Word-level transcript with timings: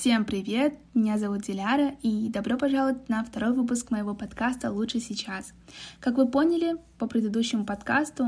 Всем 0.00 0.24
привет! 0.24 0.78
Меня 0.94 1.18
зовут 1.18 1.42
Диляра, 1.42 1.94
и 2.00 2.30
добро 2.30 2.56
пожаловать 2.56 3.10
на 3.10 3.22
второй 3.22 3.52
выпуск 3.52 3.90
моего 3.90 4.14
подкаста 4.14 4.72
«Лучше 4.72 4.98
сейчас». 4.98 5.52
Как 6.00 6.16
вы 6.16 6.26
поняли 6.26 6.76
по 7.00 7.06
предыдущему 7.06 7.64
подкасту, 7.64 8.26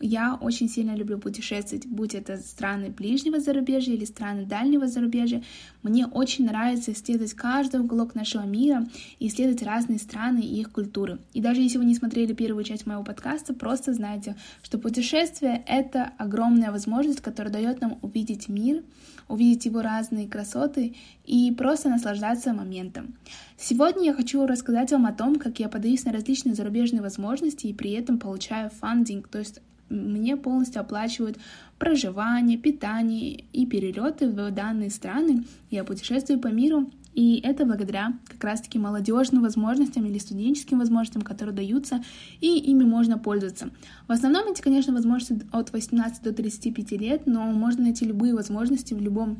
я 0.00 0.34
очень 0.40 0.68
сильно 0.68 0.96
люблю 0.96 1.18
путешествовать, 1.18 1.86
будь 1.86 2.14
это 2.14 2.38
страны 2.38 2.88
ближнего 2.88 3.38
зарубежья 3.38 3.92
или 3.92 4.06
страны 4.06 4.46
дальнего 4.46 4.86
зарубежья. 4.86 5.42
Мне 5.82 6.06
очень 6.06 6.46
нравится 6.46 6.92
исследовать 6.92 7.34
каждый 7.34 7.80
уголок 7.80 8.14
нашего 8.14 8.44
мира 8.46 8.88
исследовать 9.20 9.62
разные 9.62 9.98
страны 9.98 10.40
и 10.40 10.60
их 10.60 10.72
культуры. 10.72 11.18
И 11.34 11.42
даже 11.42 11.60
если 11.60 11.76
вы 11.76 11.84
не 11.84 11.94
смотрели 11.94 12.32
первую 12.32 12.64
часть 12.64 12.86
моего 12.86 13.04
подкаста, 13.04 13.52
просто 13.52 13.92
знайте, 13.92 14.36
что 14.62 14.78
путешествие— 14.78 15.62
это 15.66 16.12
огромная 16.16 16.72
возможность, 16.72 17.20
которая 17.20 17.52
дает 17.52 17.82
нам 17.82 17.98
увидеть 18.00 18.48
мир, 18.48 18.82
увидеть 19.28 19.66
его 19.66 19.82
разные 19.82 20.28
красоты 20.28 20.94
и 21.24 21.52
просто 21.52 21.88
наслаждаться 21.88 22.52
моментом. 22.52 23.14
Сегодня 23.56 24.06
я 24.06 24.14
хочу 24.14 24.46
рассказать 24.46 24.90
вам 24.92 25.06
о 25.06 25.12
том, 25.12 25.36
как 25.36 25.58
я 25.60 25.68
подаюсь 25.68 26.04
на 26.04 26.12
различные 26.12 26.54
зарубежные 26.54 27.02
возможности 27.02 27.66
и 27.66 27.72
при 27.72 27.92
этом 27.92 28.13
получаю 28.18 28.70
фандинг, 28.70 29.28
то 29.28 29.38
есть 29.38 29.60
мне 29.88 30.36
полностью 30.36 30.80
оплачивают 30.80 31.38
проживание, 31.78 32.58
питание 32.58 33.44
и 33.52 33.66
перелеты 33.66 34.28
в 34.28 34.50
данные 34.50 34.90
страны. 34.90 35.44
Я 35.70 35.84
путешествую 35.84 36.40
по 36.40 36.48
миру, 36.48 36.90
и 37.14 37.40
это 37.44 37.64
благодаря 37.64 38.14
как 38.26 38.42
раз-таки 38.42 38.78
молодежным 38.78 39.42
возможностям 39.42 40.04
или 40.06 40.18
студенческим 40.18 40.78
возможностям, 40.78 41.22
которые 41.22 41.54
даются, 41.54 42.02
и 42.40 42.58
ими 42.58 42.84
можно 42.84 43.18
пользоваться. 43.18 43.70
В 44.08 44.12
основном 44.12 44.50
эти, 44.50 44.60
конечно, 44.60 44.92
возможности 44.92 45.46
от 45.52 45.72
18 45.72 46.22
до 46.22 46.32
35 46.32 46.92
лет, 46.92 47.26
но 47.26 47.44
можно 47.52 47.84
найти 47.84 48.04
любые 48.04 48.34
возможности 48.34 48.94
в 48.94 49.00
любом 49.00 49.38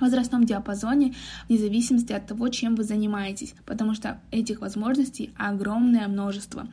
возрастном 0.00 0.44
диапазоне, 0.44 1.14
вне 1.48 1.58
зависимости 1.58 2.12
от 2.12 2.26
того, 2.26 2.48
чем 2.48 2.74
вы 2.74 2.84
занимаетесь, 2.84 3.54
потому 3.66 3.94
что 3.94 4.20
этих 4.30 4.60
возможностей 4.60 5.30
огромное 5.36 6.08
множество. 6.08 6.66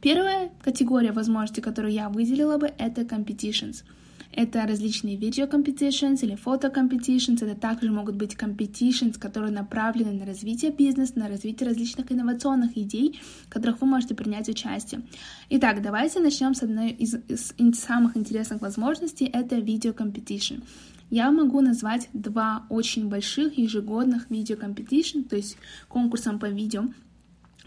Первая 0.00 0.50
категория 0.62 1.12
возможностей, 1.12 1.60
которую 1.60 1.92
я 1.92 2.08
выделила 2.08 2.58
бы, 2.58 2.72
это 2.78 3.02
competitions. 3.02 3.84
Это 4.32 4.66
различные 4.66 5.16
видео 5.16 5.46
competitions 5.46 6.18
или 6.22 6.34
фото 6.34 6.68
competitions. 6.68 7.42
Это 7.42 7.54
также 7.58 7.90
могут 7.90 8.16
быть 8.16 8.34
competitions, 8.34 9.18
которые 9.18 9.50
направлены 9.50 10.12
на 10.12 10.26
развитие 10.26 10.70
бизнеса, 10.70 11.14
на 11.16 11.28
развитие 11.28 11.68
различных 11.68 12.12
инновационных 12.12 12.76
идей, 12.76 13.18
в 13.46 13.48
которых 13.48 13.80
вы 13.80 13.86
можете 13.86 14.14
принять 14.14 14.48
участие. 14.48 15.02
Итак, 15.48 15.80
давайте 15.80 16.20
начнем 16.20 16.54
с 16.54 16.62
одной 16.62 16.90
из, 16.90 17.14
из 17.28 17.80
самых 17.80 18.16
интересных 18.16 18.60
возможностей. 18.60 19.30
Это 19.32 19.56
видео 19.56 19.92
competition 19.92 20.62
я 21.10 21.30
могу 21.30 21.60
назвать 21.60 22.08
два 22.12 22.66
очень 22.68 23.08
больших 23.08 23.58
ежегодных 23.58 24.28
видео 24.30 24.56
competition, 24.56 25.22
то 25.22 25.36
есть 25.36 25.56
конкурсом 25.88 26.38
по 26.38 26.46
видео. 26.46 26.86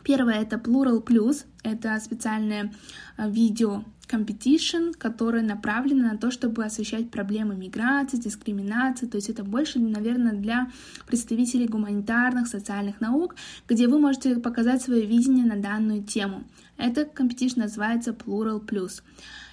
Первое 0.03 0.41
это 0.41 0.57
Plural 0.57 1.03
Plus, 1.03 1.45
это 1.63 1.99
специальное 1.99 2.73
а, 3.17 3.27
видео 3.27 3.83
competition, 4.09 4.93
которое 4.97 5.43
направлено 5.43 6.07
на 6.11 6.17
то, 6.17 6.31
чтобы 6.31 6.65
освещать 6.65 7.11
проблемы 7.11 7.55
миграции, 7.55 8.17
дискриминации, 8.17 9.05
то 9.05 9.17
есть 9.17 9.29
это 9.29 9.43
больше, 9.43 9.79
наверное, 9.79 10.33
для 10.33 10.71
представителей 11.05 11.67
гуманитарных, 11.67 12.47
социальных 12.47 12.99
наук, 13.01 13.35
где 13.67 13.87
вы 13.87 13.99
можете 13.99 14.37
показать 14.37 14.81
свое 14.81 15.05
видение 15.05 15.45
на 15.45 15.57
данную 15.57 16.03
тему. 16.03 16.43
Это 16.77 17.01
competition 17.01 17.59
называется 17.59 18.11
Plural 18.11 18.65
Plus. 18.65 19.03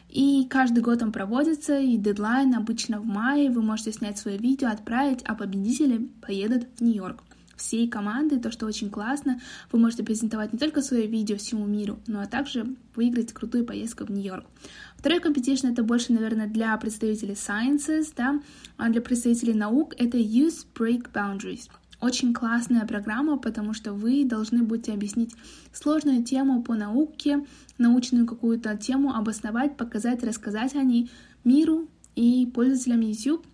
И 0.09 0.47
каждый 0.49 0.83
год 0.83 1.03
он 1.03 1.13
проводится, 1.13 1.79
и 1.79 1.97
дедлайн 1.97 2.55
обычно 2.55 3.01
в 3.01 3.05
мае. 3.05 3.51
Вы 3.51 3.61
можете 3.61 3.93
снять 3.93 4.17
свое 4.17 4.39
видео, 4.39 4.69
отправить, 4.69 5.23
а 5.25 5.35
победители 5.35 6.09
поедут 6.23 6.67
в 6.77 6.81
Нью-Йорк. 6.81 7.23
Всей 7.57 7.89
команды, 7.89 8.39
то, 8.39 8.51
что 8.51 8.67
очень 8.67 8.91
классно, 8.91 9.41
вы 9.73 9.79
можете 9.79 10.05
презентовать 10.05 10.53
не 10.53 10.59
только 10.59 10.83
свое 10.83 11.07
видео 11.07 11.37
всему 11.37 11.67
миру, 11.67 11.99
но 12.07 12.21
а 12.21 12.27
также 12.27 12.67
выиграть 12.95 13.33
крутую 13.33 13.65
поездку 13.65 14.05
в 14.05 14.11
Нью-Йорк. 14.11 14.45
Второй 14.97 15.21
competition 15.21 15.73
это 15.73 15.83
больше, 15.83 16.13
наверное, 16.13 16.47
для 16.47 16.77
представителей 16.77 17.35
sciences, 17.35 18.13
да, 18.17 18.41
а 18.77 18.91
для 18.91 19.01
представителей 19.01 19.55
наук 19.55 19.95
это 19.99 20.19
Use 20.19 20.67
Break 20.75 21.11
Boundaries— 21.13 21.71
очень 22.01 22.35
классная 22.35 22.87
программа, 22.87 23.39
потому 23.39 23.73
что 23.73 23.93
вы 23.95 24.25
должны 24.25 24.63
будете 24.63 24.93
объяснить 24.93 25.35
сложную 25.73 26.23
тему 26.23 26.63
по 26.63 26.75
науке, 26.75 27.45
научную 27.79 28.27
какую-то 28.27 28.77
тему, 28.77 29.15
обосновать, 29.15 29.77
показать, 29.77 30.23
рассказать 30.23 30.75
о 30.75 30.83
ней 30.83 31.11
миру 31.45 31.89
и 32.15 32.47
пользователям 32.55 33.01
YouTube, 33.01 33.47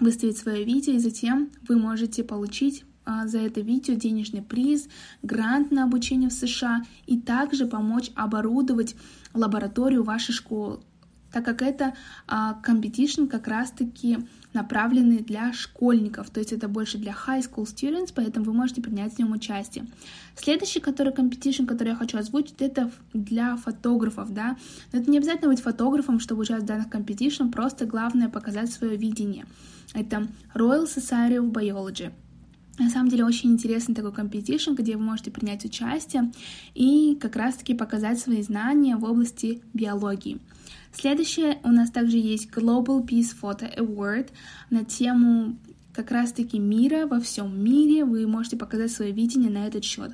выставить 0.00 0.36
свое 0.36 0.64
видео, 0.64 0.92
и 0.92 0.98
затем 0.98 1.50
вы 1.66 1.76
можете 1.76 2.24
получить 2.24 2.84
за 3.26 3.38
это 3.38 3.60
видео 3.60 3.94
денежный 3.94 4.42
приз, 4.42 4.88
грант 5.22 5.70
на 5.70 5.84
обучение 5.84 6.28
в 6.28 6.32
США 6.32 6.82
и 7.06 7.18
также 7.18 7.66
помочь 7.66 8.10
оборудовать 8.14 8.96
лабораторию 9.34 10.02
вашей 10.02 10.32
школы 10.32 10.80
так 11.32 11.44
как 11.44 11.62
это 11.62 11.94
а, 12.26 12.60
competition 12.66 13.28
как 13.28 13.48
раз-таки 13.48 14.18
направленный 14.54 15.18
для 15.18 15.52
школьников, 15.52 16.30
то 16.30 16.40
есть 16.40 16.52
это 16.52 16.68
больше 16.68 16.96
для 16.98 17.12
high 17.12 17.42
school 17.42 17.64
students, 17.64 18.12
поэтому 18.14 18.46
вы 18.46 18.54
можете 18.54 18.80
принять 18.80 19.14
в 19.14 19.18
нем 19.18 19.32
участие. 19.32 19.86
Следующий, 20.36 20.80
который 20.80 21.12
competition, 21.12 21.66
который 21.66 21.88
я 21.88 21.96
хочу 21.96 22.16
озвучить, 22.18 22.60
это 22.60 22.90
для 23.12 23.56
фотографов, 23.56 24.32
да. 24.32 24.56
Но 24.92 25.00
это 25.00 25.10
не 25.10 25.18
обязательно 25.18 25.50
быть 25.50 25.60
фотографом, 25.60 26.18
чтобы 26.18 26.42
участвовать 26.42 26.64
в 26.64 26.66
данных 26.66 26.88
competition, 26.88 27.52
просто 27.52 27.84
главное 27.84 28.28
показать 28.28 28.72
свое 28.72 28.96
видение. 28.96 29.44
Это 29.94 30.26
Royal 30.54 30.86
Society 30.86 31.36
of 31.36 31.52
Biology. 31.52 32.12
На 32.78 32.90
самом 32.90 33.08
деле 33.08 33.24
очень 33.24 33.52
интересный 33.52 33.94
такой 33.94 34.12
competition, 34.12 34.74
где 34.74 34.96
вы 34.96 35.02
можете 35.02 35.30
принять 35.30 35.64
участие 35.64 36.30
и 36.74 37.18
как 37.20 37.34
раз-таки 37.34 37.74
показать 37.74 38.20
свои 38.20 38.40
знания 38.42 38.96
в 38.96 39.04
области 39.04 39.62
биологии. 39.74 40.38
Следующее 40.92 41.58
у 41.64 41.68
нас 41.68 41.90
также 41.90 42.18
есть 42.18 42.48
Global 42.50 43.04
Peace 43.04 43.34
Photo 43.40 43.68
Award 43.76 44.28
на 44.70 44.84
тему 44.84 45.56
как 45.92 46.12
раз-таки 46.12 46.58
мира 46.58 47.06
во 47.06 47.20
всем 47.20 47.62
мире. 47.62 48.04
Вы 48.04 48.26
можете 48.26 48.56
показать 48.56 48.92
свое 48.92 49.12
видение 49.12 49.50
на 49.50 49.66
этот 49.66 49.84
счет. 49.84 50.12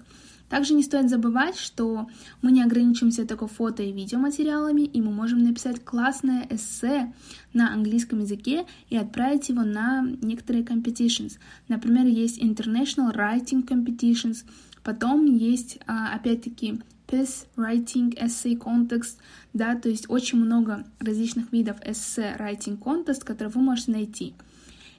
Также 0.48 0.74
не 0.74 0.82
стоит 0.82 1.08
забывать, 1.08 1.56
что 1.56 2.06
мы 2.42 2.52
не 2.52 2.62
ограничиваемся 2.62 3.26
только 3.26 3.46
фото 3.46 3.82
и 3.82 3.92
видеоматериалами, 3.92 4.82
и 4.82 5.00
мы 5.00 5.10
можем 5.10 5.42
написать 5.42 5.84
классное 5.84 6.46
эссе 6.50 7.12
на 7.52 7.72
английском 7.72 8.20
языке 8.20 8.66
и 8.90 8.96
отправить 8.96 9.48
его 9.48 9.62
на 9.62 10.06
некоторые 10.22 10.64
competitions. 10.64 11.38
Например, 11.68 12.06
есть 12.06 12.40
International 12.40 13.14
Writing 13.14 13.66
Competitions, 13.66 14.44
потом 14.82 15.24
есть, 15.24 15.78
а, 15.86 16.14
опять-таки, 16.14 16.80
Piece 17.06 17.46
Writing 17.56 18.16
Essay 18.18 18.56
Contest, 18.56 19.16
да, 19.52 19.74
то 19.76 19.88
есть 19.88 20.08
очень 20.08 20.38
много 20.38 20.84
различных 20.98 21.52
видов 21.52 21.76
эссе 21.84 22.36
Writing 22.38 22.78
Contest, 22.78 23.24
которые 23.24 23.52
вы 23.52 23.60
можете 23.60 23.92
найти. 23.92 24.34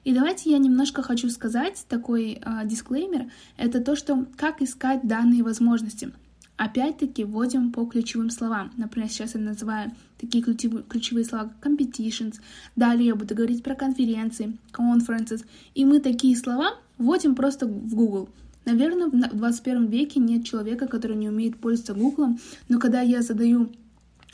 И 0.06 0.12
давайте 0.12 0.52
я 0.52 0.58
немножко 0.58 1.02
хочу 1.02 1.28
сказать 1.30 1.84
такой 1.88 2.40
дисклеймер, 2.64 3.22
uh, 3.22 3.30
это 3.56 3.80
то, 3.80 3.96
что 3.96 4.24
как 4.36 4.62
искать 4.62 5.00
данные 5.02 5.42
возможности. 5.42 6.12
Опять-таки 6.56 7.24
вводим 7.24 7.72
по 7.72 7.84
ключевым 7.86 8.30
словам. 8.30 8.70
Например, 8.76 9.08
сейчас 9.08 9.34
я 9.34 9.40
называю 9.40 9.90
такие 10.20 10.44
ключевые, 10.44 10.84
ключевые 10.84 11.24
слова, 11.24 11.52
competitions. 11.60 12.36
Далее 12.76 13.08
я 13.08 13.14
буду 13.16 13.34
говорить 13.34 13.64
про 13.64 13.74
конференции, 13.74 14.56
conferences. 14.72 15.44
И 15.74 15.84
мы 15.84 15.98
такие 15.98 16.36
слова 16.36 16.76
вводим 16.98 17.34
просто 17.34 17.66
в 17.66 17.92
Google. 17.96 18.28
Наверное, 18.64 19.08
в 19.08 19.36
21 19.36 19.86
веке 19.86 20.20
нет 20.20 20.44
человека, 20.44 20.86
который 20.86 21.16
не 21.16 21.28
умеет 21.28 21.58
пользоваться 21.58 21.94
Гуглом, 21.94 22.38
но 22.68 22.78
когда 22.78 23.00
я 23.00 23.22
задаю 23.22 23.72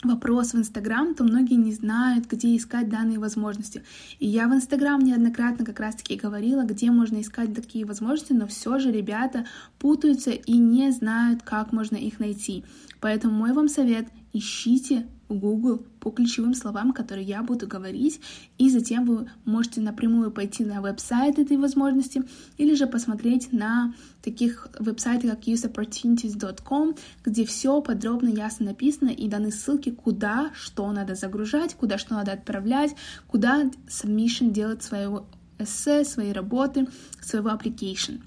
вопрос 0.03 0.53
в 0.53 0.57
Инстаграм, 0.57 1.13
то 1.15 1.23
многие 1.23 1.55
не 1.55 1.73
знают, 1.73 2.25
где 2.25 2.55
искать 2.55 2.89
данные 2.89 3.19
возможности. 3.19 3.83
И 4.19 4.27
я 4.27 4.47
в 4.47 4.53
Инстаграм 4.53 4.99
неоднократно 4.99 5.65
как 5.65 5.79
раз-таки 5.79 6.15
говорила, 6.15 6.63
где 6.63 6.91
можно 6.91 7.21
искать 7.21 7.53
такие 7.53 7.85
возможности, 7.85 8.33
но 8.33 8.47
все 8.47 8.79
же 8.79 8.91
ребята 8.91 9.45
путаются 9.79 10.31
и 10.31 10.57
не 10.57 10.91
знают, 10.91 11.43
как 11.43 11.71
можно 11.71 11.95
их 11.95 12.19
найти. 12.19 12.63
Поэтому 12.99 13.33
мой 13.33 13.53
вам 13.53 13.67
совет— 13.67 14.07
ищите 14.33 15.05
Google 15.33 15.85
по 15.99 16.11
ключевым 16.11 16.53
словам, 16.53 16.93
которые 16.93 17.25
я 17.25 17.43
буду 17.43 17.67
говорить, 17.67 18.19
и 18.57 18.69
затем 18.69 19.05
вы 19.05 19.29
можете 19.45 19.81
напрямую 19.81 20.31
пойти 20.31 20.65
на 20.65 20.81
веб-сайт 20.81 21.39
этой 21.39 21.57
возможности 21.57 22.23
или 22.57 22.75
же 22.75 22.87
посмотреть 22.87 23.51
на 23.53 23.93
таких 24.21 24.67
веб-сайтах, 24.79 25.31
как 25.31 25.47
useopportunities.com, 25.47 26.95
где 27.23 27.45
все 27.45 27.81
подробно, 27.81 28.29
ясно 28.29 28.67
написано 28.67 29.09
и 29.09 29.27
даны 29.27 29.51
ссылки, 29.51 29.91
куда 29.91 30.51
что 30.53 30.91
надо 30.91 31.15
загружать, 31.15 31.75
куда 31.75 31.97
что 31.97 32.15
надо 32.15 32.33
отправлять, 32.33 32.95
куда 33.27 33.71
submission 33.87 34.51
делать 34.51 34.83
своего 34.83 35.25
эссе, 35.59 36.03
своей 36.03 36.33
работы, 36.33 36.87
своего 37.21 37.49
application. 37.49 38.21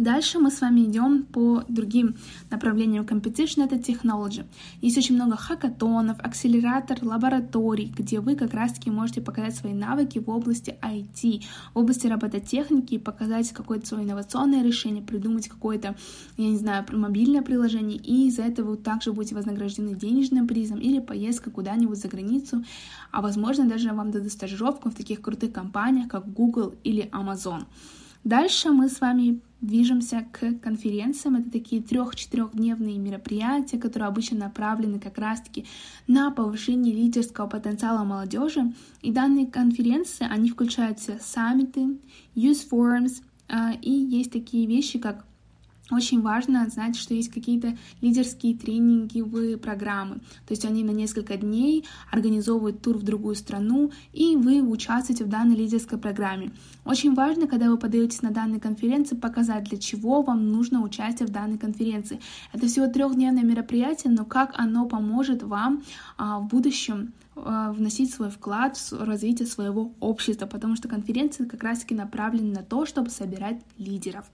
Дальше 0.00 0.38
мы 0.38 0.50
с 0.50 0.62
вами 0.62 0.80
идем 0.86 1.24
по 1.24 1.62
другим 1.68 2.14
направлениям 2.50 3.04
competition, 3.04 3.66
это 3.66 3.76
technology. 3.76 4.46
Есть 4.80 4.96
очень 4.96 5.14
много 5.14 5.36
хакатонов, 5.36 6.18
акселератор, 6.20 6.96
лабораторий, 7.02 7.92
где 7.94 8.20
вы 8.20 8.34
как 8.34 8.54
раз-таки 8.54 8.90
можете 8.90 9.20
показать 9.20 9.54
свои 9.54 9.74
навыки 9.74 10.18
в 10.18 10.30
области 10.30 10.78
IT, 10.80 11.42
в 11.74 11.78
области 11.78 12.06
робототехники, 12.06 12.96
показать 12.96 13.52
какое-то 13.52 13.88
свое 13.88 14.04
инновационное 14.04 14.62
решение, 14.62 15.02
придумать 15.02 15.48
какое-то, 15.48 15.94
я 16.38 16.48
не 16.48 16.56
знаю, 16.56 16.86
мобильное 16.92 17.42
приложение, 17.42 17.98
и 17.98 18.30
за 18.30 18.44
это 18.44 18.64
вы 18.64 18.78
также 18.78 19.12
будете 19.12 19.34
вознаграждены 19.34 19.94
денежным 19.94 20.48
призом 20.48 20.78
или 20.78 21.00
поездка 21.00 21.50
куда-нибудь 21.50 21.98
за 21.98 22.08
границу, 22.08 22.64
а 23.10 23.20
возможно 23.20 23.68
даже 23.68 23.92
вам 23.92 24.12
дадут 24.12 24.32
стажировку 24.32 24.88
в 24.88 24.94
таких 24.94 25.20
крутых 25.20 25.52
компаниях, 25.52 26.08
как 26.08 26.32
Google 26.32 26.74
или 26.84 27.10
Amazon. 27.12 27.66
Дальше 28.24 28.70
мы 28.70 28.88
с 28.88 29.02
вами 29.02 29.40
движемся 29.60 30.26
к 30.32 30.54
конференциям. 30.60 31.36
Это 31.36 31.50
такие 31.50 31.82
трех-четырехдневные 31.82 32.98
мероприятия, 32.98 33.78
которые 33.78 34.08
обычно 34.08 34.38
направлены 34.38 34.98
как 34.98 35.18
раз-таки 35.18 35.66
на 36.06 36.30
повышение 36.30 36.94
лидерского 36.94 37.46
потенциала 37.46 38.04
молодежи. 38.04 38.72
И 39.02 39.12
данные 39.12 39.46
конференции, 39.46 40.26
они 40.28 40.50
включают 40.50 40.98
в 40.98 41.02
себя 41.02 41.18
саммиты, 41.20 41.98
youth 42.34 42.68
forums, 42.70 43.22
а, 43.48 43.72
и 43.72 43.90
есть 43.90 44.32
такие 44.32 44.66
вещи, 44.66 44.98
как 44.98 45.24
очень 45.90 46.22
важно 46.22 46.68
знать, 46.68 46.96
что 46.96 47.14
есть 47.14 47.30
какие-то 47.30 47.76
лидерские 48.00 48.56
тренинговые 48.56 49.56
программы. 49.56 50.16
То 50.46 50.52
есть 50.52 50.64
они 50.64 50.84
на 50.84 50.90
несколько 50.90 51.36
дней 51.36 51.84
организовывают 52.10 52.82
тур 52.82 52.96
в 52.98 53.02
другую 53.02 53.34
страну, 53.34 53.90
и 54.12 54.36
вы 54.36 54.62
участвуете 54.62 55.24
в 55.24 55.28
данной 55.28 55.56
лидерской 55.56 55.98
программе. 55.98 56.52
Очень 56.84 57.14
важно, 57.14 57.46
когда 57.46 57.70
вы 57.70 57.76
подаетесь 57.76 58.22
на 58.22 58.30
данные 58.30 58.60
конференции, 58.60 59.16
показать, 59.16 59.64
для 59.64 59.78
чего 59.78 60.22
вам 60.22 60.48
нужно 60.50 60.82
участие 60.82 61.26
в 61.26 61.30
данной 61.30 61.58
конференции. 61.58 62.20
Это 62.52 62.66
всего 62.66 62.86
трехдневное 62.86 63.44
мероприятие, 63.44 64.12
но 64.12 64.24
как 64.24 64.52
оно 64.58 64.86
поможет 64.86 65.42
вам 65.42 65.82
а, 66.16 66.38
в 66.40 66.48
будущем 66.48 67.12
а, 67.36 67.72
вносить 67.72 68.12
свой 68.12 68.30
вклад 68.30 68.76
в 68.76 69.02
развитие 69.04 69.46
своего 69.46 69.92
общества, 70.00 70.46
потому 70.46 70.76
что 70.76 70.88
конференции 70.88 71.44
как 71.44 71.62
раз-таки 71.62 71.94
направлены 71.94 72.52
на 72.54 72.62
то, 72.62 72.86
чтобы 72.86 73.10
собирать 73.10 73.60
лидеров. 73.78 74.26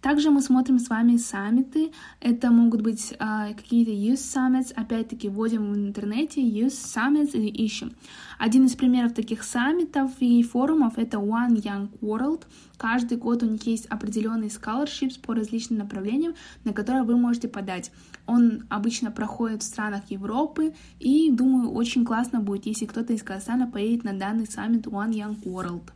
Также 0.00 0.30
мы 0.30 0.42
смотрим 0.42 0.78
с 0.78 0.88
вами 0.88 1.16
саммиты. 1.16 1.90
Это 2.20 2.52
могут 2.52 2.82
быть 2.82 3.12
э, 3.18 3.54
какие-то 3.54 3.90
Youth 3.90 4.14
Summits. 4.14 4.72
Опять-таки 4.72 5.28
вводим 5.28 5.72
в 5.72 5.76
интернете 5.76 6.40
Youth 6.40 6.68
Summits 6.68 7.32
и 7.32 7.48
ищем. 7.48 7.92
Один 8.38 8.66
из 8.66 8.76
примеров 8.76 9.12
таких 9.12 9.42
саммитов 9.42 10.12
и 10.20 10.42
форумов 10.44 10.98
это 10.98 11.16
One 11.16 11.56
Young 11.56 11.88
World. 12.00 12.44
Каждый 12.76 13.18
год 13.18 13.42
у 13.42 13.46
них 13.46 13.66
есть 13.66 13.86
определенный 13.86 14.46
scholarships 14.46 15.20
по 15.20 15.34
различным 15.34 15.80
направлениям, 15.80 16.34
на 16.62 16.72
которые 16.72 17.02
вы 17.02 17.16
можете 17.16 17.48
подать. 17.48 17.90
Он 18.26 18.66
обычно 18.68 19.10
проходит 19.10 19.62
в 19.62 19.66
странах 19.66 20.02
Европы, 20.10 20.74
и 21.00 21.32
думаю, 21.32 21.72
очень 21.72 22.04
классно 22.04 22.38
будет, 22.38 22.66
если 22.66 22.86
кто-то 22.86 23.12
из 23.14 23.24
Казахстана 23.24 23.66
поедет 23.66 24.04
на 24.04 24.12
данный 24.12 24.46
саммит 24.46 24.86
One 24.86 25.10
Young 25.10 25.42
World. 25.42 25.90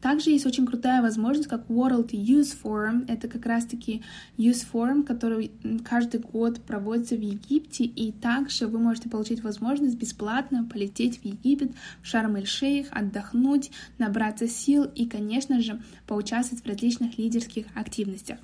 Также 0.00 0.30
есть 0.30 0.46
очень 0.46 0.66
крутая 0.66 1.02
возможность, 1.02 1.48
как 1.48 1.66
World 1.68 2.10
Youth 2.10 2.56
Forum. 2.62 3.04
Это 3.06 3.28
как 3.28 3.44
раз-таки 3.44 4.02
Youth 4.38 4.66
Forum, 4.72 5.02
который 5.02 5.50
каждый 5.84 6.20
год 6.20 6.60
проводится 6.62 7.16
в 7.16 7.20
Египте. 7.20 7.84
И 7.84 8.12
также 8.12 8.66
вы 8.66 8.78
можете 8.78 9.10
получить 9.10 9.42
возможность 9.42 9.96
бесплатно 9.96 10.64
полететь 10.64 11.20
в 11.20 11.24
Египет, 11.24 11.72
в 12.02 12.06
Шарм-эль-Шейх, 12.06 12.88
отдохнуть, 12.90 13.70
набраться 13.98 14.48
сил 14.48 14.84
и, 14.84 15.06
конечно 15.06 15.60
же, 15.60 15.80
поучаствовать 16.06 16.64
в 16.64 16.68
различных 16.68 17.18
лидерских 17.18 17.66
активностях. 17.74 18.38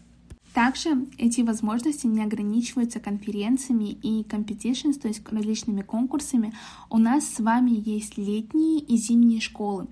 Также 0.53 1.07
эти 1.19 1.43
возможности 1.43 2.07
не 2.07 2.23
ограничиваются 2.23 2.99
конференциями 2.99 3.91
и 4.03 4.23
competitions, 4.23 4.99
то 4.99 5.07
есть 5.07 5.21
различными 5.31 5.83
конкурсами. 5.83 6.55
У 6.89 6.97
нас 6.97 7.27
с 7.27 7.41
вами 7.41 7.73
есть 7.73 8.17
летние 8.17 8.81
и 8.81 8.97
зимние 8.97 9.43
школы. 9.43 9.87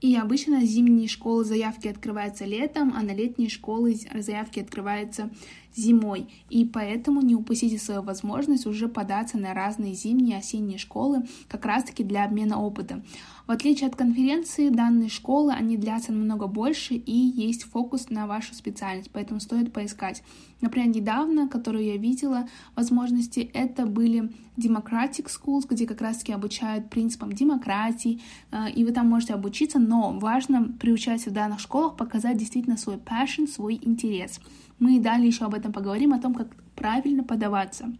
И 0.00 0.14
обычно 0.14 0.60
зимние 0.60 1.08
школы 1.08 1.44
заявки 1.44 1.88
открываются 1.88 2.44
летом, 2.44 2.92
а 2.94 3.02
на 3.02 3.12
летние 3.12 3.48
школы 3.48 3.98
заявки 4.14 4.60
открываются 4.60 5.30
зимой. 5.76 6.28
И 6.48 6.64
поэтому 6.64 7.20
не 7.20 7.34
упустите 7.34 7.78
свою 7.78 8.02
возможность 8.02 8.66
уже 8.66 8.88
податься 8.88 9.38
на 9.38 9.54
разные 9.54 9.94
зимние 9.94 10.36
и 10.36 10.38
осенние 10.38 10.78
школы 10.78 11.26
как 11.48 11.66
раз-таки 11.66 12.02
для 12.02 12.24
обмена 12.24 12.60
опытом. 12.60 13.04
В 13.46 13.52
отличие 13.52 13.88
от 13.88 13.94
конференции, 13.94 14.70
данные 14.70 15.08
школы, 15.08 15.52
они 15.52 15.76
длятся 15.76 16.12
намного 16.12 16.48
больше 16.48 16.94
и 16.94 17.12
есть 17.12 17.62
фокус 17.62 18.10
на 18.10 18.26
вашу 18.26 18.54
специальность, 18.54 19.10
поэтому 19.12 19.38
стоит 19.38 19.72
поискать. 19.72 20.24
Например, 20.60 20.88
недавно, 20.88 21.48
которую 21.48 21.84
я 21.84 21.96
видела, 21.96 22.48
возможности, 22.74 23.48
это 23.54 23.86
были 23.86 24.32
Democratic 24.56 25.28
Schools, 25.28 25.66
где 25.68 25.86
как 25.86 26.00
раз-таки 26.00 26.32
обучают 26.32 26.90
принципам 26.90 27.32
демократии, 27.32 28.20
э, 28.50 28.70
и 28.70 28.84
вы 28.84 28.90
там 28.90 29.08
можете 29.08 29.34
обучиться, 29.34 29.78
но 29.78 30.18
важно 30.18 30.72
при 30.80 30.90
участии 30.90 31.28
в 31.28 31.32
данных 31.32 31.60
школах 31.60 31.96
показать 31.96 32.38
действительно 32.38 32.76
свой 32.76 32.96
passion, 32.96 33.46
свой 33.46 33.78
интерес. 33.80 34.40
Мы 34.78 35.00
далее 35.00 35.28
еще 35.28 35.44
об 35.44 35.54
этом 35.54 35.72
поговорим, 35.72 36.12
о 36.12 36.20
том, 36.20 36.34
как 36.34 36.48
правильно 36.74 37.24
подаваться. 37.24 37.92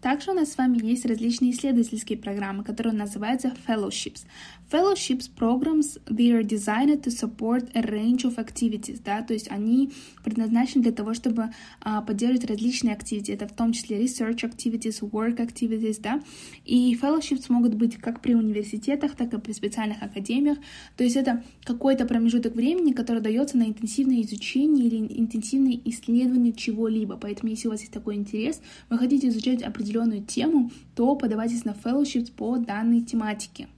Также 0.00 0.32
у 0.32 0.34
нас 0.34 0.52
с 0.52 0.58
вами 0.58 0.84
есть 0.84 1.06
различные 1.06 1.52
исследовательские 1.52 2.18
программы, 2.18 2.62
которые 2.62 2.92
называются 2.92 3.54
fellowships. 3.66 4.26
Fellowships 4.70 5.28
programs, 5.28 5.98
they 6.06 6.32
are 6.32 6.42
designed 6.42 7.02
to 7.02 7.10
support 7.10 7.68
a 7.74 7.82
range 7.82 8.24
of 8.24 8.38
activities, 8.38 8.98
да, 9.04 9.22
то 9.22 9.34
есть 9.34 9.50
они 9.50 9.92
предназначены 10.24 10.82
для 10.82 10.92
того, 10.92 11.12
чтобы 11.12 11.50
а, 11.80 12.00
поддерживать 12.00 12.50
различные 12.50 12.96
activities, 12.96 13.34
это 13.34 13.46
в 13.46 13.52
том 13.52 13.72
числе 13.72 14.02
research 14.02 14.40
activities, 14.40 15.00
work 15.00 15.36
activities, 15.36 16.00
да, 16.00 16.22
и 16.64 16.98
fellowships 17.00 17.44
могут 17.50 17.74
быть 17.74 17.96
как 17.96 18.20
при 18.20 18.34
университетах, 18.34 19.14
так 19.14 19.34
и 19.34 19.38
при 19.38 19.52
специальных 19.52 20.02
академиях, 20.02 20.56
то 20.96 21.04
есть 21.04 21.16
это 21.16 21.44
какой-то 21.64 22.06
промежуток 22.06 22.56
времени, 22.56 22.92
который 22.92 23.20
дается 23.20 23.58
на 23.58 23.64
интенсивное 23.64 24.22
изучение 24.22 24.86
или 24.86 24.96
интенсивное 25.20 25.78
исследование 25.84 26.54
чего-либо, 26.54 27.18
поэтому 27.18 27.50
если 27.50 27.68
у 27.68 27.70
вас 27.70 27.80
есть 27.80 27.92
такой 27.92 28.14
интерес, 28.14 28.62
вы 28.88 28.96
хотите 28.96 29.28
изучать 29.28 29.62
определенную 29.62 30.22
тему, 30.22 30.70
то 30.94 31.14
подавайтесь 31.16 31.66
на 31.66 31.72
fellowships 31.72 32.32
по 32.32 32.56
данной 32.56 33.02
тематике. 33.02 33.68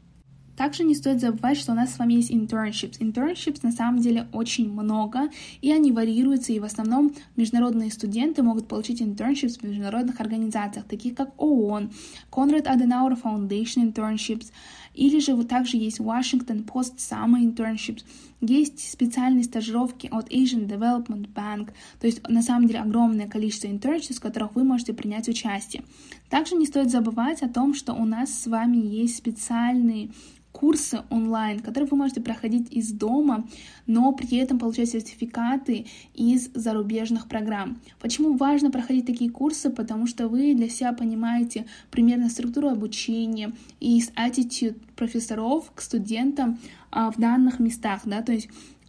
Также 0.56 0.84
не 0.84 0.94
стоит 0.94 1.20
забывать, 1.20 1.58
что 1.58 1.72
у 1.72 1.74
нас 1.74 1.94
с 1.94 1.98
вами 1.98 2.14
есть 2.14 2.30
internships. 2.30 2.98
Internships 2.98 3.60
на 3.62 3.72
самом 3.72 4.00
деле 4.00 4.26
очень 4.32 4.72
много, 4.72 5.28
и 5.60 5.70
они 5.72 5.92
варьируются, 5.92 6.52
и 6.52 6.60
в 6.60 6.64
основном 6.64 7.12
международные 7.36 7.90
студенты 7.90 8.42
могут 8.42 8.66
получить 8.66 9.02
internships 9.02 9.60
в 9.60 9.62
международных 9.62 10.20
организациях, 10.20 10.86
таких 10.86 11.14
как 11.14 11.32
ООН, 11.36 11.90
Conrad 12.30 12.64
Adenauer 12.64 13.20
Foundation 13.22 13.92
Internships, 13.92 14.50
или 14.96 15.20
же 15.20 15.34
вот 15.34 15.48
также 15.48 15.76
есть 15.76 16.00
Washington 16.00 16.64
Post 16.64 16.96
Summer 16.96 17.40
Internships, 17.40 18.02
есть 18.40 18.90
специальные 18.90 19.44
стажировки 19.44 20.08
от 20.10 20.30
Asian 20.30 20.66
Development 20.66 21.28
Bank, 21.32 21.70
то 22.00 22.06
есть 22.06 22.26
на 22.28 22.42
самом 22.42 22.66
деле 22.66 22.80
огромное 22.80 23.28
количество 23.28 23.68
internships, 23.68 24.14
в 24.16 24.20
которых 24.20 24.54
вы 24.54 24.64
можете 24.64 24.92
принять 24.92 25.28
участие. 25.28 25.84
Также 26.28 26.56
не 26.56 26.66
стоит 26.66 26.90
забывать 26.90 27.42
о 27.42 27.48
том, 27.48 27.74
что 27.74 27.94
у 27.94 28.04
нас 28.04 28.32
с 28.32 28.46
вами 28.46 28.76
есть 28.76 29.16
специальные 29.16 30.10
курсы 30.56 31.02
онлайн, 31.10 31.60
которые 31.60 31.86
вы 31.90 31.98
можете 31.98 32.22
проходить 32.22 32.72
из 32.72 32.90
дома, 32.90 33.46
но 33.86 34.10
при 34.12 34.38
этом 34.38 34.58
получать 34.58 34.88
сертификаты 34.88 35.84
из 36.14 36.50
зарубежных 36.54 37.28
программ. 37.28 37.78
Почему 38.00 38.38
важно 38.38 38.70
проходить 38.70 39.04
такие 39.04 39.30
курсы? 39.30 39.68
Потому 39.68 40.06
что 40.06 40.28
вы 40.28 40.54
для 40.54 40.70
себя 40.70 40.94
понимаете 40.94 41.66
примерно 41.90 42.30
структуру 42.30 42.68
обучения 42.68 43.52
и 43.80 44.00
attitude 44.16 44.80
профессоров 44.94 45.70
к 45.74 45.80
студентам 45.80 46.58
а, 46.90 47.10
в 47.10 47.18
данных 47.18 47.58
местах, 47.58 48.02
да, 48.04 48.22
то 48.22 48.32
есть 48.32 48.48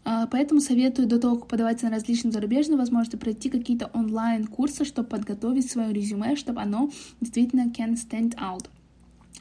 а, 0.09 0.25
Поэтому 0.27 0.61
советую 0.61 1.05
до 1.05 1.19
того, 1.19 1.35
как 1.35 1.47
подаваться 1.47 1.87
на 1.87 1.91
различные 1.91 2.31
зарубежные 2.31 2.77
возможности, 2.77 3.17
пройти 3.17 3.49
какие-то 3.49 3.87
онлайн-курсы, 3.93 4.85
чтобы 4.85 5.09
подготовить 5.09 5.69
свое 5.69 5.91
резюме, 5.91 6.37
чтобы 6.37 6.61
оно 6.61 6.89
действительно 7.19 7.67
can 7.67 7.95
stand 7.95 8.33
out. 8.35 8.67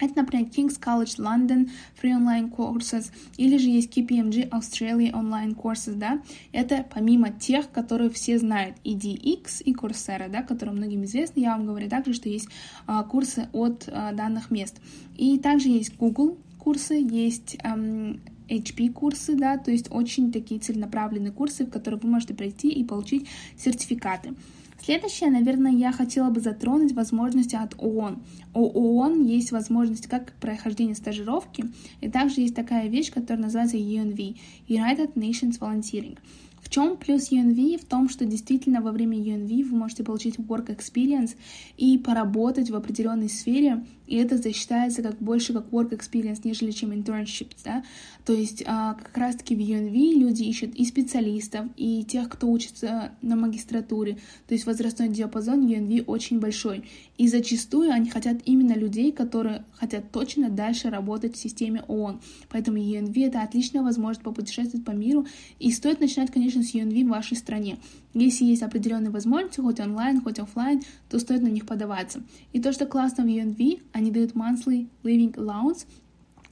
Это, 0.01 0.13
например, 0.17 0.47
King's 0.49 0.79
College 0.79 1.19
London 1.19 1.71
Free 2.03 2.11
Online 2.11 2.51
Courses, 2.51 3.13
или 3.37 3.57
же 3.57 3.69
есть 3.69 3.97
KPMG 3.97 4.49
Australia 4.51 5.13
Online 5.13 5.55
Courses, 5.55 5.95
да, 5.95 6.21
это 6.53 6.85
помимо 6.93 7.31
тех, 7.31 7.71
которые 7.71 8.11
все 8.11 8.39
знают, 8.39 8.77
EDX 8.85 9.63
и 9.65 9.73
Coursera, 9.73 10.29
да, 10.29 10.43
которые 10.43 10.75
многим 10.75 11.05
известны, 11.05 11.41
я 11.41 11.57
вам 11.57 11.65
говорю 11.65 11.89
также, 11.89 12.13
что 12.13 12.29
есть 12.29 12.49
а, 12.87 13.05
курсы 13.05 13.49
от 13.53 13.89
а, 13.89 14.13
данных 14.13 14.51
мест. 14.51 14.81
И 15.17 15.39
также 15.39 15.69
есть 15.69 15.97
Google 15.97 16.39
курсы, 16.67 16.95
есть 16.95 17.57
эм, 17.63 18.21
HP 18.49 18.91
курсы, 18.91 19.37
да, 19.37 19.57
то 19.57 19.71
есть 19.71 19.87
очень 19.93 20.33
такие 20.33 20.59
целенаправленные 20.59 21.31
курсы, 21.31 21.65
в 21.65 21.71
которые 21.71 22.01
вы 22.01 22.09
можете 22.09 22.35
пройти 22.35 22.69
и 22.69 22.83
получить 22.83 23.29
сертификаты. 23.57 24.35
Следующее, 24.83 25.31
наверное, 25.31 25.71
я 25.71 25.93
хотела 25.93 26.29
бы 26.29 26.41
затронуть 26.41 26.93
возможности 26.93 27.55
от 27.55 27.77
ООН. 27.79 28.21
У 28.53 28.99
ООН 28.99 29.27
есть 29.27 29.53
возможность 29.53 30.09
как 30.09 30.33
прохождения 30.41 30.97
стажировки, 30.97 31.67
и 32.01 32.09
также 32.09 32.41
есть 32.41 32.57
такая 32.57 32.89
вещь, 32.89 33.13
которая 33.13 33.45
называется 33.45 33.77
UNV, 33.77 34.37
United 34.67 35.15
Nations 35.15 35.61
Volunteering. 35.61 36.19
В 36.61 36.69
чем 36.69 36.97
плюс 36.97 37.31
UNV? 37.31 37.79
В 37.79 37.85
том, 37.85 38.09
что 38.09 38.25
действительно 38.25 38.81
во 38.81 38.93
время 38.93 39.19
UNV 39.19 39.65
вы 39.65 39.77
можете 39.77 40.03
получить 40.03 40.37
work 40.37 40.67
experience 40.77 41.37
и 41.77 41.97
поработать 41.97 42.71
в 42.71 42.77
определенной 42.77 43.29
сфере, 43.29 43.85
и 44.07 44.17
это 44.17 44.37
засчитается 44.37 45.03
как 45.03 45.19
больше 45.19 45.53
как 45.53 45.69
work 45.69 45.91
experience, 45.91 46.41
нежели 46.45 46.71
чем 46.71 46.93
internships, 46.93 47.57
да. 47.65 47.85
То 48.25 48.33
есть 48.33 48.63
а, 48.67 48.95
как 48.95 49.17
раз-таки 49.17 49.55
в 49.55 49.59
UNV 49.59 50.15
люди 50.15 50.43
ищут 50.45 50.75
и 50.75 50.85
специалистов, 50.85 51.67
и 51.77 52.05
тех, 52.05 52.29
кто 52.29 52.49
учится 52.51 53.13
на 53.23 53.37
магистратуре. 53.37 54.19
То 54.49 54.55
есть 54.55 54.67
возрастной 54.67 55.09
диапазон 55.09 55.67
UNV 55.67 56.05
очень 56.07 56.41
большой. 56.41 56.85
И 57.19 57.29
зачастую 57.29 57.93
они 57.93 58.11
хотят 58.11 58.39
именно 58.45 58.75
людей, 58.75 59.13
которые 59.13 59.65
хотят 59.73 60.11
точно 60.11 60.51
дальше 60.51 60.91
работать 60.91 61.35
в 61.35 61.39
системе 61.39 61.83
ООН. 61.89 62.21
Поэтому 62.51 62.79
UNV— 62.79 63.27
это 63.27 63.43
отличная 63.43 63.83
возможность 63.83 64.23
попутешествовать 64.23 64.85
по 64.85 64.91
миру. 64.91 65.27
И 65.59 65.71
стоит 65.71 66.01
начинать, 66.01 66.31
конечно, 66.33 66.46
с 66.51 66.75
UNV 66.75 67.05
в 67.05 67.09
вашей 67.09 67.37
стране. 67.37 67.79
Если 68.15 68.45
есть 68.45 68.63
определенные 68.63 69.11
возможности, 69.11 69.61
хоть 69.61 69.81
онлайн, 69.81 70.21
хоть 70.21 70.39
офлайн, 70.39 70.83
то 71.09 71.19
стоит 71.19 71.43
на 71.43 71.49
них 71.49 71.67
подаваться. 71.67 72.23
И 72.53 72.61
то, 72.61 72.73
что 72.73 72.87
классно 72.87 73.25
в 73.25 73.29
UNV, 73.29 73.83
они 73.93 74.11
дают 74.11 74.33
monthly 74.33 74.89
living 75.03 75.35
allowance, 75.35 75.87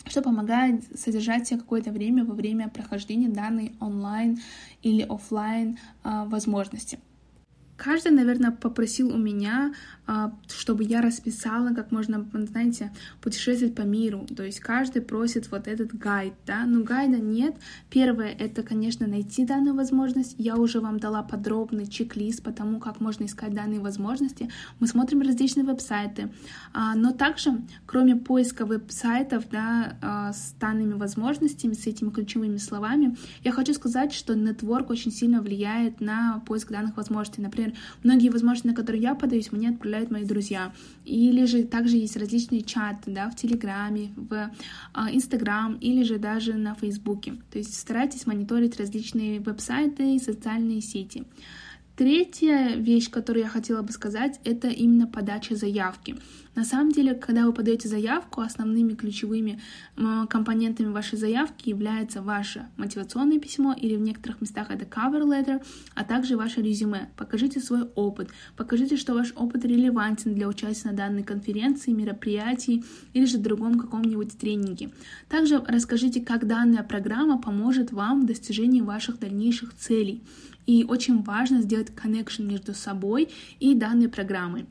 что 0.06 0.22
помогает 0.22 0.84
содержать 0.98 1.48
себя 1.48 1.60
какое-то 1.60 1.90
время 1.90 2.24
во 2.24 2.34
время 2.34 2.68
прохождения 2.68 3.28
данной 3.28 3.72
онлайн 3.80 4.38
или 4.82 5.02
офлайн 5.02 5.78
э, 6.04 6.24
возможности. 6.26 6.98
Каждый, 7.76 8.12
наверное, 8.12 8.52
попросил 8.52 9.12
у 9.12 9.18
меня, 9.18 9.74
а, 10.06 10.32
чтобы 10.48 10.84
я 10.84 11.00
расписала, 11.00 11.74
как 11.74 11.90
можно, 11.90 12.26
знаете, 12.32 12.92
путешествовать 13.20 13.74
по 13.74 13.82
миру. 13.82 14.26
То 14.36 14.44
есть 14.44 14.60
каждый 14.60 15.02
просит 15.02 15.50
вот 15.50 15.66
этот 15.66 15.94
гайд, 15.94 16.34
да, 16.46 16.66
но 16.66 16.82
гайда 16.82 17.18
нет. 17.18 17.56
Первое— 17.90 18.28
это, 18.38 18.62
конечно, 18.62 19.06
найти 19.06 19.44
данную 19.44 19.74
возможность. 19.74 20.34
Я 20.38 20.56
уже 20.56 20.80
вам 20.80 20.98
дала 21.00 21.22
подробный 21.22 21.86
чек-лист 21.86 22.42
по 22.42 22.52
тому, 22.52 22.78
как 22.78 23.00
можно 23.00 23.24
искать 23.24 23.54
данные 23.54 23.80
возможности. 23.80 24.50
Мы 24.78 24.86
смотрим 24.86 25.22
различные 25.22 25.64
веб-сайты. 25.64 26.30
А, 26.72 26.94
но 26.94 27.12
также, 27.12 27.62
кроме 27.86 28.14
поиска 28.14 28.66
веб-сайтов, 28.66 29.44
да, 29.50 29.96
а, 30.02 30.32
с 30.32 30.54
данными 30.60 30.94
возможностями, 30.94 31.72
с 31.72 31.86
этими 31.86 32.10
ключевыми 32.10 32.58
словами, 32.58 33.16
я 33.42 33.52
хочу 33.52 33.74
сказать, 33.74 34.12
что 34.12 34.34
нетворк 34.34 34.90
очень 34.90 35.10
сильно 35.10 35.40
влияет 35.40 36.00
на 36.00 36.42
поиск 36.46 36.70
данных 36.70 36.96
возможностей. 36.96 37.42
Например, 37.42 37.63
например, 37.64 37.74
многие 38.02 38.28
возможности, 38.28 38.68
на 38.68 38.74
которые 38.74 39.02
я 39.02 39.14
подаюсь, 39.14 39.52
мне 39.52 39.70
отправляют 39.70 40.10
мои 40.10 40.24
друзья. 40.24 40.72
Или 41.04 41.44
же 41.46 41.64
также 41.64 41.96
есть 41.96 42.16
различные 42.16 42.62
чаты, 42.62 43.10
да, 43.10 43.30
в 43.30 43.36
Телеграме, 43.36 44.10
в 44.16 44.50
а, 44.92 45.10
Инстаграм 45.10 45.74
или 45.76 46.02
же 46.02 46.18
даже 46.18 46.54
на 46.54 46.74
Фейсбуке. 46.74 47.34
То 47.50 47.58
есть 47.58 47.78
старайтесь 47.78 48.26
мониторить 48.26 48.78
различные 48.78 49.40
веб-сайты 49.40 50.16
и 50.16 50.18
социальные 50.18 50.80
сети. 50.80 51.24
Третья 51.96 52.74
вещь, 52.74 53.08
которую 53.08 53.44
я 53.44 53.48
хотела 53.48 53.80
бы 53.82 53.92
сказать, 53.92 54.40
это 54.42 54.66
именно 54.66 55.06
подача 55.06 55.54
заявки. 55.54 56.16
На 56.56 56.64
самом 56.64 56.90
деле, 56.90 57.14
когда 57.14 57.46
вы 57.46 57.52
подаете 57.52 57.88
заявку, 57.88 58.40
основными 58.40 58.94
ключевыми 58.94 59.60
компонентами 60.28 60.88
вашей 60.88 61.18
заявки 61.18 61.68
является 61.68 62.20
ваше 62.20 62.66
мотивационное 62.76 63.38
письмо 63.38 63.72
или 63.72 63.94
в 63.94 64.00
некоторых 64.00 64.40
местах 64.40 64.70
это 64.70 64.84
cover 64.84 65.22
letter, 65.22 65.64
а 65.94 66.02
также 66.02 66.36
ваше 66.36 66.62
резюме. 66.62 67.10
Покажите 67.16 67.60
свой 67.60 67.82
опыт, 67.94 68.28
покажите, 68.56 68.96
что 68.96 69.14
ваш 69.14 69.32
опыт 69.36 69.64
релевантен 69.64 70.34
для 70.34 70.48
участия 70.48 70.88
на 70.88 70.96
данной 70.96 71.22
конференции, 71.22 71.92
мероприятии 71.92 72.84
или 73.12 73.24
же 73.24 73.38
другом 73.38 73.78
каком-нибудь 73.78 74.36
тренинге. 74.36 74.90
Также 75.28 75.62
расскажите, 75.64 76.20
как 76.20 76.48
данная 76.48 76.82
программа 76.82 77.40
поможет 77.40 77.92
вам 77.92 78.22
в 78.22 78.26
достижении 78.26 78.80
ваших 78.80 79.20
дальнейших 79.20 79.74
целей. 79.76 80.24
И 80.66 80.84
очень 80.84 81.22
важно 81.22 81.62
сделать 81.62 81.90
connection 81.90 82.44
между 82.44 82.74
собой 82.74 83.28
и 83.60 83.74
данной 83.74 84.08
программой. 84.08 84.66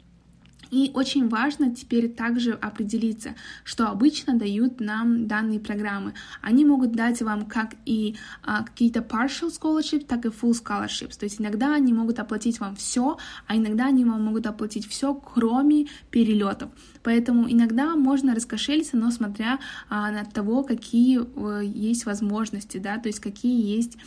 И 0.73 0.89
очень 0.95 1.29
важно 1.29 1.69
теперь 1.69 2.09
также 2.09 2.53
определиться, 2.53 3.35
что 3.63 3.89
обычно 3.89 4.39
дают 4.39 4.79
нам 4.79 5.27
данные 5.27 5.59
программы. 5.59 6.15
Они 6.41 6.65
могут 6.65 6.93
дать 6.93 7.21
вам 7.21 7.45
как 7.45 7.75
и 7.85 8.15
а, 8.43 8.63
какие-то 8.63 9.01
partial 9.01 9.51
scholarships, 9.51 10.07
так 10.07 10.25
и 10.25 10.29
full 10.29 10.53
scholarships. 10.53 11.15
То 11.19 11.25
есть 11.25 11.39
иногда 11.39 11.75
они 11.75 11.93
могут 11.93 12.17
оплатить 12.17 12.59
вам 12.59 12.75
все, 12.75 13.17
а 13.45 13.55
иногда 13.55 13.85
они 13.85 14.03
вам 14.03 14.23
могут 14.23 14.47
оплатить 14.47 14.87
все, 14.87 15.13
кроме 15.13 15.85
перелетов. 16.09 16.71
Поэтому 17.03 17.47
иногда 17.47 17.95
можно 17.95 18.33
раскошелиться, 18.33 18.97
но 18.97 19.11
смотря 19.11 19.59
а, 19.89 20.09
на 20.09 20.25
того, 20.25 20.63
какие 20.63 21.19
а, 21.19 21.59
есть 21.59 22.07
возможности, 22.07 22.79
да, 22.79 22.97
то 22.97 23.09
есть 23.09 23.19
какие 23.19 23.77
есть 23.77 23.99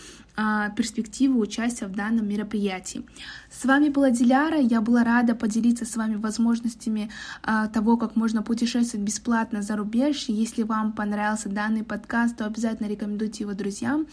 перспективы 0.77 1.39
участия 1.41 1.87
в 1.87 1.93
данном 1.93 2.29
мероприятии. 2.29 3.05
С 3.51 3.65
вами 3.65 3.89
была 3.89 4.11
Диляра, 4.11 4.59
я 4.59 4.81
была 4.81 5.03
рада 5.05 5.35
поделиться 5.35 5.85
с 5.85 5.97
вами 5.97 6.17
возможностями 6.17 7.11
а, 7.43 7.69
того, 7.69 7.97
как 7.97 8.17
можно 8.17 8.43
путешествовать 8.43 9.07
бесплатно 9.07 9.63
за 9.63 9.77
рубеж. 9.77 10.27
Если 10.29 10.63
вам 10.63 10.93
понравился 10.93 11.49
данный 11.49 11.85
подкаст, 11.85 12.37
то 12.37 12.47
обязательно 12.47 12.87
рекомендуйте 12.87 13.45
его 13.45 13.55
друзьям. 13.55 14.07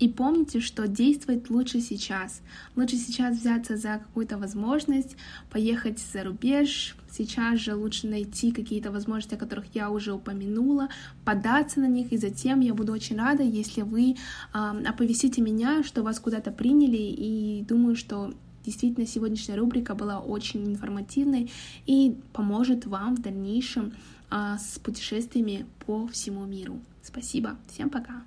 И 0.00 0.08
помните, 0.08 0.60
что 0.60 0.88
действовать 0.88 1.50
лучше 1.50 1.80
сейчас. 1.80 2.40
Лучше 2.74 2.96
сейчас 2.96 3.36
взяться 3.36 3.76
за 3.76 3.98
какую-то 3.98 4.38
возможность, 4.38 5.14
поехать 5.50 5.98
за 5.98 6.24
рубеж. 6.24 6.96
Сейчас 7.10 7.60
же 7.60 7.74
лучше 7.74 8.06
найти 8.06 8.50
какие-то 8.50 8.90
возможности, 8.90 9.34
о 9.34 9.38
которых 9.38 9.66
я 9.74 9.90
уже 9.90 10.14
упомянула, 10.14 10.88
податься 11.24 11.80
на 11.80 11.86
них, 11.86 12.12
и 12.12 12.16
затем 12.16 12.60
я 12.60 12.72
буду 12.72 12.92
очень 12.92 13.18
рада, 13.18 13.42
если 13.42 13.82
вы 13.82 14.12
э, 14.12 14.82
оповестите 14.86 15.42
меня, 15.42 15.82
что 15.82 16.02
вас 16.02 16.18
куда-то 16.18 16.50
приняли, 16.50 16.96
и 16.96 17.64
думаю, 17.68 17.94
что 17.96 18.32
действительно 18.64 19.06
сегодняшняя 19.06 19.56
рубрика 19.56 19.94
была 19.94 20.20
очень 20.20 20.64
информативной 20.66 21.50
и 21.86 22.16
поможет 22.32 22.86
вам 22.86 23.16
в 23.16 23.22
дальнейшем 23.22 23.92
э, 24.30 24.56
с 24.58 24.78
путешествиями 24.78 25.66
по 25.84 26.06
всему 26.06 26.46
миру. 26.46 26.80
Спасибо, 27.02 27.56
всем 27.68 27.90
пока! 27.90 28.22